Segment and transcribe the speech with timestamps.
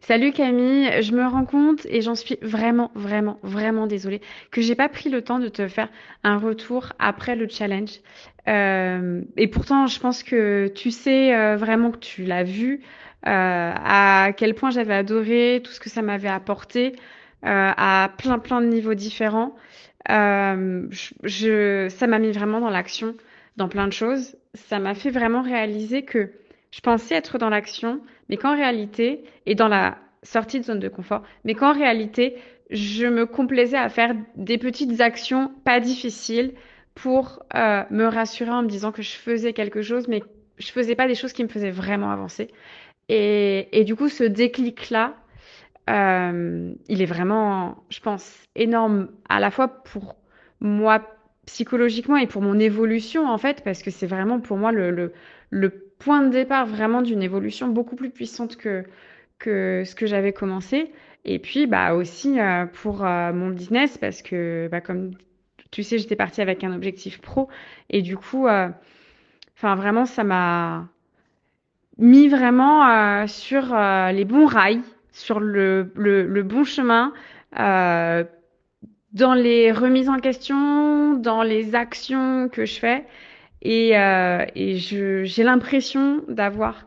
[0.00, 4.74] Salut Camille, je me rends compte et j'en suis vraiment, vraiment, vraiment désolée que j'ai
[4.74, 5.88] pas pris le temps de te faire
[6.22, 8.00] un retour après le challenge.
[8.48, 12.82] Euh, et pourtant, je pense que tu sais euh, vraiment que tu l'as vu,
[13.26, 16.92] euh, à quel point j'avais adoré tout ce que ça m'avait apporté
[17.44, 19.56] euh, à plein, plein de niveaux différents.
[20.08, 23.14] Je, je- ça m'a mis vraiment dans l'action,
[23.56, 24.36] dans plein de choses.
[24.54, 26.30] Ça m'a fait vraiment réaliser que
[26.76, 30.90] je pensais être dans l'action, mais qu'en réalité, et dans la sortie de zone de
[30.90, 32.36] confort, mais qu'en réalité,
[32.68, 36.52] je me complaisais à faire des petites actions pas difficiles
[36.94, 40.22] pour euh, me rassurer en me disant que je faisais quelque chose, mais
[40.58, 42.48] je faisais pas des choses qui me faisaient vraiment avancer.
[43.08, 45.14] Et, et du coup, ce déclic-là,
[45.88, 50.16] euh, il est vraiment, je pense, énorme à la fois pour
[50.60, 51.00] moi
[51.46, 55.12] psychologiquement et pour mon évolution en fait, parce que c'est vraiment pour moi le,
[55.98, 58.84] point de départ vraiment d'une évolution beaucoup plus puissante que,
[59.38, 60.92] que ce que j'avais commencé.
[61.24, 65.12] Et puis bah aussi euh, pour euh, mon business, parce que bah, comme
[65.72, 67.48] tu sais, j'étais partie avec un objectif pro
[67.90, 68.68] et du coup, euh,
[69.56, 70.88] enfin vraiment, ça m'a
[71.98, 73.74] mis vraiment sur
[74.12, 77.12] les bons rails, sur le, le, bon chemin,
[77.52, 83.04] dans les remises en question, dans les actions que je fais.
[83.66, 86.86] Et, euh, j'ai l'impression d'avoir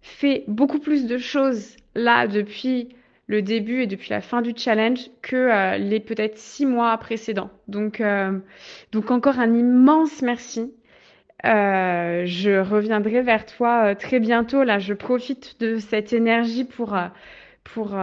[0.00, 2.88] fait beaucoup plus de choses là depuis
[3.26, 7.50] le début et depuis la fin du challenge que euh, les peut-être six mois précédents.
[7.68, 8.38] Donc, euh,
[8.90, 10.72] donc encore un immense merci.
[11.44, 14.64] Euh, je reviendrai vers toi très bientôt.
[14.64, 16.96] Là, je profite de cette énergie pour,
[17.64, 17.94] pour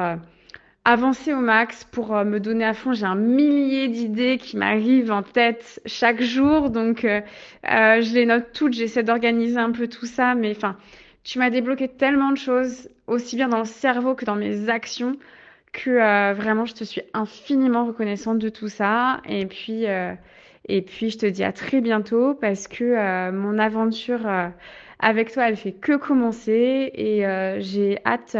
[0.86, 2.94] avancer au max, pour euh, me donner à fond.
[2.94, 7.22] J'ai un millier d'idées qui m'arrivent en tête chaque jour, donc euh,
[7.70, 8.74] euh, je les note toutes.
[8.74, 10.78] J'essaie d'organiser un peu tout ça, mais enfin,
[11.24, 15.18] tu m'as débloqué tellement de choses, aussi bien dans le cerveau que dans mes actions,
[15.74, 19.22] que euh, vraiment, je te suis infiniment reconnaissante de tout ça.
[19.28, 20.14] Et puis, euh,
[20.70, 24.28] et puis, je te dis à très bientôt parce que mon aventure
[25.00, 27.24] avec toi, elle fait que commencer et
[27.60, 28.36] j'ai hâte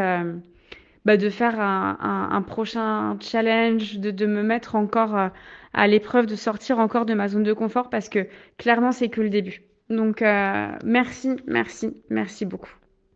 [1.06, 1.98] bah, de faire un,
[2.32, 5.30] un- prochain challenge, de, de me mettre encore euh,
[5.74, 8.28] à l'épreuve, de sortir encore de ma zone de confort parce que
[8.58, 9.64] clairement, c'est que le début.
[9.90, 12.72] Donc, euh, merci, merci, merci beaucoup.